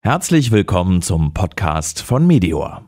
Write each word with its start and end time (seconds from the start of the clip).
Herzlich 0.00 0.52
willkommen 0.52 1.02
zum 1.02 1.34
Podcast 1.34 2.02
von 2.02 2.24
Meteor. 2.24 2.82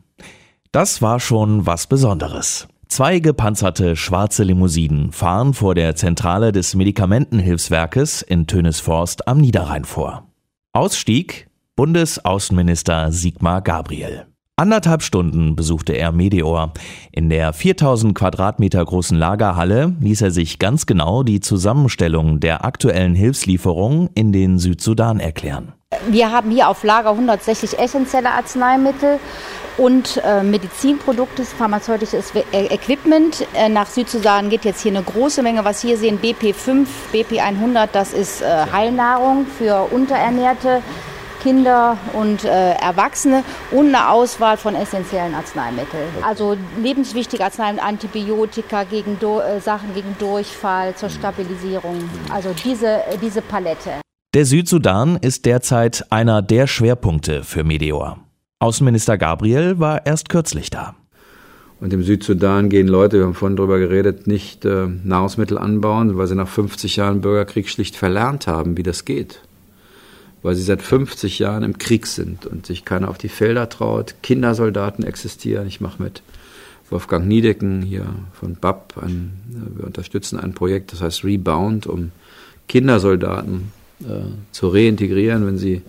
Das 0.71 1.03
war 1.03 1.19
schon 1.19 1.67
was 1.67 1.89
Besonderes. 1.89 2.69
Zwei 2.87 3.19
gepanzerte 3.19 3.97
schwarze 3.97 4.45
Limousinen 4.45 5.11
fahren 5.11 5.53
vor 5.53 5.75
der 5.75 5.97
Zentrale 5.97 6.53
des 6.53 6.77
Medikamentenhilfswerkes 6.77 8.23
in 8.23 8.47
Tönesforst 8.47 9.27
am 9.27 9.39
Niederrhein 9.39 9.85
vor. 9.85 10.29
Ausstieg 10.73 11.49
Bundesaußenminister 11.75 13.11
Sigmar 13.11 13.61
Gabriel. 13.63 14.27
Anderthalb 14.55 15.03
Stunden 15.03 15.57
besuchte 15.57 15.95
er 15.95 16.13
Meteor. 16.13 16.73
In 17.11 17.29
der 17.29 17.53
4000 17.53 18.15
Quadratmeter 18.15 18.85
großen 18.85 19.19
Lagerhalle 19.19 19.97
ließ 19.99 20.23
er 20.23 20.31
sich 20.31 20.61
ganz 20.61 20.87
genau 20.87 21.25
die 21.25 21.41
Zusammenstellung 21.41 22.39
der 22.39 22.65
aktuellen 22.65 23.17
Hilfslieferungen 23.17 24.11
in 24.15 24.31
den 24.31 24.61
Südsudan 24.61 25.19
erklären. 25.19 25.73
Wir 26.09 26.31
haben 26.31 26.51
hier 26.51 26.69
auf 26.69 26.83
Lager 26.83 27.11
160 27.11 27.79
essentielle 27.79 28.31
Arzneimittel 28.31 29.19
und 29.77 30.21
äh, 30.25 30.43
Medizinprodukte, 30.43 31.45
pharmazeutisches 31.45 32.33
äh, 32.35 32.67
Equipment. 32.67 33.47
Äh, 33.55 33.69
nach 33.69 33.87
Südsudan 33.87 34.51
geht 34.51 34.65
jetzt 34.65 34.83
hier 34.83 34.93
eine 34.93 35.03
große 35.03 35.43
Menge, 35.43 35.65
was 35.65 35.81
hier 35.81 35.97
sehen, 35.97 36.21
BP5, 36.21 36.87
BP100, 37.13 37.89
das 37.93 38.13
ist 38.13 38.43
äh, 38.43 38.67
Heilnahrung 38.73 39.47
für 39.47 39.89
Unterernährte. 39.91 40.83
Kinder 41.43 41.97
und 42.13 42.45
äh, 42.45 42.73
Erwachsene 42.75 43.45
und 43.71 43.89
eine 43.89 44.11
Auswahl 44.11 44.59
von 44.59 44.75
essentiellen 44.75 45.35
Arzneimitteln. 45.35 46.07
Also 46.23 46.55
lebenswichtige 46.79 47.43
Arzneimittel, 47.43 47.89
Antibiotika 47.89 48.85
gegen 48.85 49.19
Do 49.19 49.41
äh, 49.41 49.59
Sachen 49.59 49.95
gegen 49.95 50.15
Durchfall, 50.19 50.95
zur 50.95 51.09
Stabilisierung. 51.09 52.11
Also 52.31 52.51
diese, 52.63 53.05
äh, 53.07 53.17
diese 53.17 53.41
Palette. 53.41 54.03
Der 54.33 54.47
Südsudan 54.47 55.17
ist 55.17 55.45
derzeit 55.45 56.07
einer 56.13 56.41
der 56.41 56.69
Schwerpunkte 56.69 57.43
für 57.43 57.65
Meteor. 57.65 58.19
Außenminister 58.61 59.19
Gabriel 59.19 59.81
war 59.81 60.07
erst 60.07 60.29
kürzlich 60.29 60.71
da. 60.71 60.95
Und 61.81 61.93
im 61.93 62.05
Südsudan 62.05 62.69
gehen 62.69 62.87
Leute, 62.87 63.19
wir 63.19 63.25
haben 63.25 63.35
vorhin 63.35 63.57
darüber 63.57 63.81
geredet, 63.81 64.29
nicht 64.29 64.65
äh, 64.65 64.87
Nahrungsmittel 64.87 65.59
anbauen, 65.59 66.17
weil 66.17 66.29
sie 66.29 66.37
nach 66.37 66.47
50 66.47 66.95
Jahren 66.95 67.23
Bürgerkrieg 67.23 67.69
schlicht 67.69 67.97
verlernt 67.97 68.47
haben, 68.47 68.77
wie 68.77 68.85
das 68.85 69.05
geht 69.05 69.41
weil 70.43 70.55
sie 70.55 70.63
seit 70.63 70.83
50 70.83 71.39
Jahren 71.39 71.63
im 71.63 71.79
Krieg 71.79 72.07
sind 72.07 72.47
und 72.47 72.67
sich 72.67 72.85
keiner 72.85 73.09
auf 73.09 73.19
die 73.19 73.29
Felder 73.29 73.69
traut. 73.69 74.15
Kindersoldaten 74.23 75.05
existieren. 75.05 75.67
Ich 75.67 75.81
mache 75.81 76.03
mit 76.03 76.23
Wolfgang 76.89 77.27
Niedecken 77.27 77.83
hier 77.83 78.07
von 78.33 78.57
BAP, 78.57 78.95
ein, 79.03 79.33
wir 79.77 79.85
unterstützen 79.85 80.41
ein 80.41 80.55
Projekt, 80.55 80.93
das 80.93 81.03
heißt 81.03 81.25
Rebound, 81.25 81.87
um 81.87 82.11
Kindersoldaten 82.69 83.59
äh, 83.59 83.80
zu 84.53 84.69
reintegrieren, 84.69 85.47
wenn 85.47 85.59
sie 85.59 85.83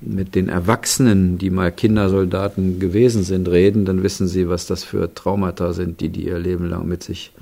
mit 0.00 0.34
den 0.34 0.48
Erwachsenen, 0.48 1.38
die 1.38 1.50
mal 1.50 1.72
Kindersoldaten 1.72 2.78
gewesen 2.80 3.22
sind, 3.22 3.48
reden, 3.48 3.84
dann 3.84 4.02
wissen 4.02 4.28
sie, 4.28 4.48
was 4.48 4.66
das 4.66 4.84
für 4.84 5.14
Traumata 5.14 5.72
sind, 5.72 6.00
die 6.00 6.10
die 6.10 6.26
ihr 6.26 6.38
Leben 6.38 6.68
lang 6.68 6.86
mit 6.86 7.02
sich 7.02 7.32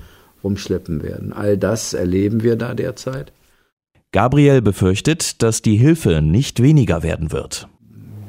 rumschleppen 0.42 1.02
werden. 1.02 1.32
All 1.32 1.56
das 1.56 1.94
erleben 1.94 2.42
wir 2.42 2.56
da 2.56 2.74
derzeit. 2.74 3.32
Gabriel 4.12 4.62
befürchtet, 4.62 5.42
dass 5.42 5.62
die 5.62 5.76
Hilfe 5.76 6.22
nicht 6.22 6.62
weniger 6.62 7.02
werden 7.02 7.32
wird. 7.32 7.66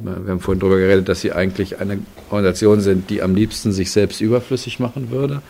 Wir 0.04 0.32
haben 0.32 0.40
vorhin 0.40 0.60
darüber 0.60 0.78
geredet, 0.78 1.10
dass 1.10 1.22
Sie 1.22 1.32
eigentlich 1.32 1.80
eine 1.80 2.00
Organisation 2.30 2.82
sind, 2.82 3.10
die 3.10 3.24
am 3.24 3.34
liebsten 3.34 3.72
sich 3.72 3.92
selbst 3.92 4.22
überflüssig 4.22 4.80
machen 4.80 5.10
würde. 5.10 5.42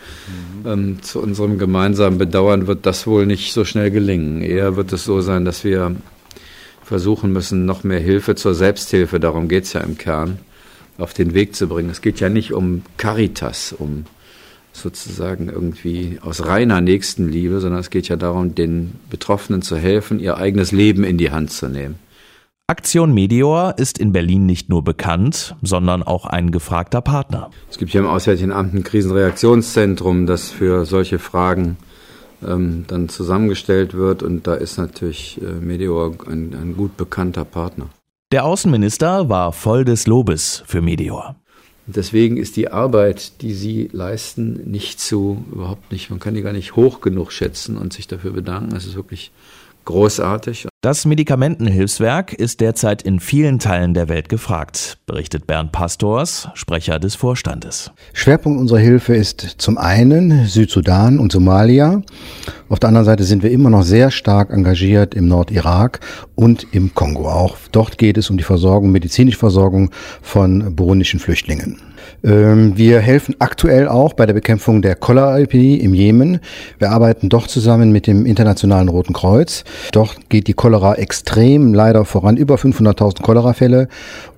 Mhm. 0.64 0.70
Ähm, 0.70 1.02
zu 1.02 1.20
unserem 1.20 1.58
gemeinsamen 1.58 2.16
Bedauern 2.16 2.66
wird 2.66 2.86
das 2.86 3.06
wohl 3.06 3.26
nicht 3.26 3.52
so 3.52 3.64
schnell 3.64 3.90
gelingen. 3.90 4.40
Eher 4.40 4.76
wird 4.76 4.92
es 4.92 5.04
so 5.04 5.20
sein, 5.20 5.44
dass 5.44 5.64
wir 5.64 5.96
versuchen 6.86 7.32
müssen, 7.32 7.66
noch 7.66 7.82
mehr 7.82 7.98
Hilfe 7.98 8.36
zur 8.36 8.54
Selbsthilfe, 8.54 9.18
darum 9.18 9.48
geht 9.48 9.64
es 9.64 9.72
ja 9.72 9.80
im 9.80 9.98
Kern, 9.98 10.38
auf 10.98 11.14
den 11.14 11.34
Weg 11.34 11.56
zu 11.56 11.66
bringen. 11.66 11.90
Es 11.90 12.00
geht 12.00 12.20
ja 12.20 12.28
nicht 12.28 12.52
um 12.52 12.82
Caritas, 12.96 13.74
um 13.76 14.04
sozusagen 14.72 15.48
irgendwie 15.48 16.18
aus 16.22 16.46
reiner 16.46 16.80
Nächstenliebe, 16.80 17.58
sondern 17.58 17.80
es 17.80 17.90
geht 17.90 18.08
ja 18.08 18.14
darum, 18.14 18.54
den 18.54 18.92
Betroffenen 19.10 19.62
zu 19.62 19.76
helfen, 19.76 20.20
ihr 20.20 20.36
eigenes 20.36 20.70
Leben 20.70 21.02
in 21.02 21.18
die 21.18 21.32
Hand 21.32 21.50
zu 21.50 21.68
nehmen. 21.68 21.96
Aktion 22.68 23.12
Meteor 23.12 23.74
ist 23.78 23.98
in 23.98 24.12
Berlin 24.12 24.46
nicht 24.46 24.68
nur 24.68 24.84
bekannt, 24.84 25.56
sondern 25.62 26.04
auch 26.04 26.24
ein 26.24 26.52
gefragter 26.52 27.00
Partner. 27.00 27.50
Es 27.68 27.78
gibt 27.78 27.90
hier 27.90 28.00
im 28.00 28.06
Auswärtigen 28.06 28.52
Amt 28.52 28.74
ein 28.74 28.84
Krisenreaktionszentrum, 28.84 30.26
das 30.26 30.50
für 30.50 30.84
solche 30.84 31.18
Fragen 31.18 31.78
ähm, 32.46 32.84
dann 32.86 33.08
zusammengestellt 33.08 33.94
wird 33.94 34.22
und 34.22 34.46
da 34.46 34.54
ist 34.54 34.78
natürlich 34.78 35.40
äh, 35.42 35.44
Meteor 35.44 36.14
ein, 36.26 36.54
ein 36.54 36.76
gut 36.76 36.96
bekannter 36.96 37.44
Partner. 37.44 37.88
Der 38.32 38.44
Außenminister 38.44 39.28
war 39.28 39.52
voll 39.52 39.84
des 39.84 40.06
Lobes 40.06 40.62
für 40.66 40.82
Meteor. 40.82 41.36
Deswegen 41.86 42.36
ist 42.36 42.56
die 42.56 42.68
Arbeit, 42.68 43.40
die 43.42 43.54
Sie 43.54 43.88
leisten, 43.92 44.68
nicht 44.68 45.00
so, 45.00 45.44
überhaupt 45.52 45.92
nicht, 45.92 46.10
man 46.10 46.18
kann 46.18 46.34
die 46.34 46.42
gar 46.42 46.52
nicht 46.52 46.74
hoch 46.74 47.00
genug 47.00 47.30
schätzen 47.30 47.76
und 47.76 47.92
sich 47.92 48.08
dafür 48.08 48.32
bedanken. 48.32 48.74
Es 48.74 48.86
ist 48.86 48.96
wirklich 48.96 49.30
großartig. 49.84 50.66
Das 50.86 51.04
Medikamentenhilfswerk 51.04 52.32
ist 52.32 52.60
derzeit 52.60 53.02
in 53.02 53.18
vielen 53.18 53.58
Teilen 53.58 53.92
der 53.92 54.08
Welt 54.08 54.28
gefragt, 54.28 54.98
berichtet 55.04 55.48
Bernd 55.48 55.72
Pastors, 55.72 56.48
Sprecher 56.54 57.00
des 57.00 57.16
Vorstandes. 57.16 57.90
Schwerpunkt 58.12 58.60
unserer 58.60 58.78
Hilfe 58.78 59.16
ist 59.16 59.40
zum 59.58 59.78
einen 59.78 60.46
Südsudan 60.46 61.18
und 61.18 61.32
Somalia. 61.32 62.02
Auf 62.68 62.78
der 62.78 62.90
anderen 62.90 63.04
Seite 63.04 63.24
sind 63.24 63.42
wir 63.42 63.50
immer 63.50 63.68
noch 63.68 63.82
sehr 63.82 64.12
stark 64.12 64.52
engagiert 64.52 65.12
im 65.16 65.26
Nordirak 65.26 65.98
und 66.36 66.68
im 66.70 66.94
Kongo. 66.94 67.28
Auch 67.28 67.56
dort 67.72 67.98
geht 67.98 68.16
es 68.16 68.30
um 68.30 68.36
die 68.36 68.44
Versorgung, 68.44 68.92
medizinische 68.92 69.38
Versorgung 69.38 69.90
von 70.22 70.76
burundischen 70.76 71.18
Flüchtlingen. 71.18 71.80
Ähm, 72.24 72.76
wir 72.76 73.00
helfen 73.00 73.34
aktuell 73.38 73.88
auch 73.88 74.12
bei 74.12 74.26
der 74.26 74.34
Bekämpfung 74.34 74.82
der 74.82 74.94
Cholera-Epidemie 74.94 75.76
im 75.78 75.94
Jemen. 75.94 76.40
Wir 76.78 76.90
arbeiten 76.90 77.28
doch 77.28 77.46
zusammen 77.46 77.92
mit 77.92 78.06
dem 78.06 78.26
Internationalen 78.26 78.88
Roten 78.88 79.12
Kreuz. 79.12 79.64
Dort 79.92 80.28
geht 80.28 80.48
die 80.48 80.54
Cholera 80.54 80.75
extrem 80.98 81.74
leider 81.74 82.04
voran, 82.04 82.36
über 82.36 82.56
500.000 82.56 83.22
Cholera-Fälle. 83.22 83.88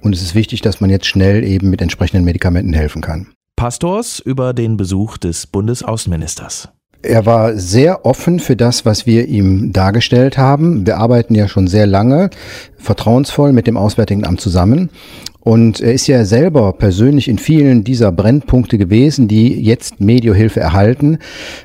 Und 0.00 0.14
es 0.14 0.22
ist 0.22 0.34
wichtig, 0.34 0.60
dass 0.60 0.80
man 0.80 0.90
jetzt 0.90 1.06
schnell 1.06 1.44
eben 1.44 1.70
mit 1.70 1.82
entsprechenden 1.82 2.24
Medikamenten 2.24 2.72
helfen 2.72 3.02
kann. 3.02 3.28
Pastors 3.56 4.20
über 4.20 4.54
den 4.54 4.76
Besuch 4.76 5.18
des 5.18 5.46
Bundesaußenministers. 5.48 6.68
Er 7.02 7.26
war 7.26 7.56
sehr 7.56 8.04
offen 8.04 8.40
für 8.40 8.56
das, 8.56 8.84
was 8.84 9.06
wir 9.06 9.28
ihm 9.28 9.72
dargestellt 9.72 10.36
haben. 10.36 10.86
Wir 10.86 10.98
arbeiten 10.98 11.34
ja 11.34 11.46
schon 11.46 11.68
sehr 11.68 11.86
lange 11.86 12.30
vertrauensvoll 12.76 13.52
mit 13.52 13.66
dem 13.66 13.76
Auswärtigen 13.76 14.26
Amt 14.26 14.40
zusammen. 14.40 14.90
Und 15.40 15.80
er 15.80 15.94
ist 15.94 16.08
ja 16.08 16.24
selber 16.24 16.72
persönlich 16.72 17.28
in 17.28 17.38
vielen 17.38 17.84
dieser 17.84 18.10
Brennpunkte 18.10 18.76
gewesen, 18.78 19.28
die 19.28 19.62
jetzt 19.62 20.00
Mediohilfe 20.00 20.60
erhalten. 20.60 21.18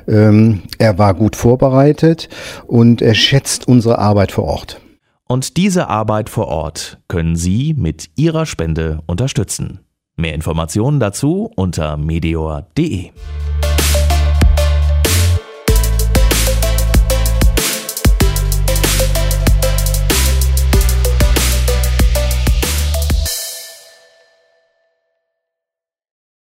Ähm, 0.06 0.62
er 0.78 0.98
war 0.98 1.14
gut 1.14 1.36
vorbereitet 1.36 2.28
und 2.66 3.02
er 3.02 3.14
schätzt 3.14 3.66
unsere 3.66 3.98
Arbeit 3.98 4.32
vor 4.32 4.44
Ort. 4.44 4.80
Und 5.26 5.56
diese 5.56 5.88
Arbeit 5.88 6.30
vor 6.30 6.48
Ort 6.48 6.98
können 7.08 7.34
Sie 7.34 7.74
mit 7.76 8.10
Ihrer 8.14 8.46
Spende 8.46 9.00
unterstützen. 9.06 9.80
Mehr 10.16 10.34
Informationen 10.34 11.00
dazu 11.00 11.50
unter 11.56 11.96
meteor.de. 11.96 13.10